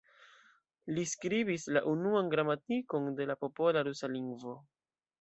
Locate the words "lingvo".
4.19-4.61